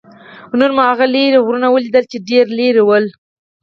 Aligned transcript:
نن 0.59 0.71
مو 0.75 0.81
هغه 0.89 1.05
لرې 1.13 1.39
غرونه 1.45 1.67
ولیدل؟ 1.69 2.03
چې 2.11 2.17
ډېر 2.29 2.45
لرې 2.57 2.83
ول. 2.87 3.05